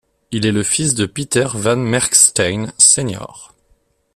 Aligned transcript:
Il 0.31 0.47
est 0.47 0.51
le 0.51 0.63
fils 0.63 0.95
de 0.95 1.05
Peter 1.05 1.45
van 1.53 1.75
Merksteijn 1.77 2.73
Sr. 2.79 3.53